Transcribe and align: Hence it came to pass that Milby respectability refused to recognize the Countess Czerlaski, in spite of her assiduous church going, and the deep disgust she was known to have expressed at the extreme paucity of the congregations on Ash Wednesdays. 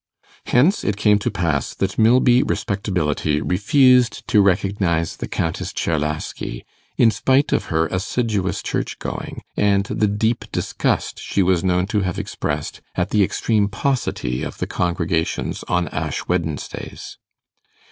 Hence 0.47 0.83
it 0.83 0.97
came 0.97 1.19
to 1.19 1.29
pass 1.29 1.75
that 1.75 1.99
Milby 1.99 2.41
respectability 2.41 3.39
refused 3.39 4.27
to 4.29 4.41
recognize 4.41 5.15
the 5.17 5.27
Countess 5.27 5.71
Czerlaski, 5.71 6.63
in 6.97 7.11
spite 7.11 7.53
of 7.53 7.65
her 7.65 7.85
assiduous 7.85 8.63
church 8.63 8.97
going, 8.97 9.43
and 9.55 9.83
the 9.85 10.07
deep 10.07 10.45
disgust 10.51 11.19
she 11.19 11.43
was 11.43 11.63
known 11.63 11.85
to 11.85 11.99
have 11.99 12.17
expressed 12.17 12.81
at 12.95 13.11
the 13.11 13.21
extreme 13.21 13.67
paucity 13.67 14.41
of 14.41 14.57
the 14.57 14.65
congregations 14.65 15.63
on 15.67 15.87
Ash 15.89 16.27
Wednesdays. 16.27 17.19